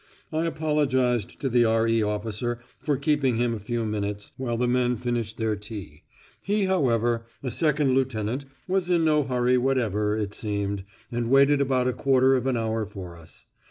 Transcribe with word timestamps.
I 0.33 0.47
apologised 0.47 1.39
to 1.41 1.47
the 1.47 1.63
R.E. 1.63 2.01
officer 2.01 2.57
for 2.79 2.97
keeping 2.97 3.35
him 3.37 3.53
a 3.53 3.59
few 3.59 3.85
minutes 3.85 4.31
while 4.35 4.57
the 4.57 4.67
men 4.67 4.97
finished 4.97 5.37
their 5.37 5.55
tea; 5.55 6.01
he, 6.41 6.65
however, 6.65 7.27
a 7.43 7.51
second 7.51 7.93
lieutenant, 7.93 8.45
was 8.67 8.89
in 8.89 9.05
no 9.05 9.21
hurry 9.21 9.59
whatever, 9.59 10.17
it 10.17 10.33
seemed, 10.33 10.85
and 11.11 11.29
waited 11.29 11.61
about 11.61 11.87
a 11.87 11.93
quarter 11.93 12.33
of 12.33 12.47
an 12.47 12.57
hour 12.57 12.83
for 12.87 13.15
us. 13.15 13.45